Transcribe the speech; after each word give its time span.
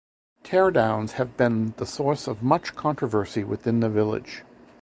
Teardowns 0.43 1.11
have 1.11 1.37
been 1.37 1.75
the 1.77 1.85
source 1.85 2.25
of 2.25 2.41
much 2.41 2.73
controversy 2.75 3.43
within 3.43 3.81
the 3.81 3.87
village. 3.91 4.43